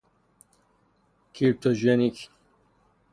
[1.33, 2.17] کریپتوژنیک